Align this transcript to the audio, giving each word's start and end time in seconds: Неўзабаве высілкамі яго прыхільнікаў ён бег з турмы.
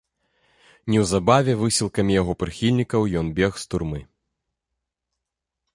Неўзабаве 0.93 1.53
высілкамі 1.63 2.13
яго 2.21 2.33
прыхільнікаў 2.45 3.01
ён 3.21 3.27
бег 3.41 3.51
з 3.65 3.73
турмы. 3.75 4.03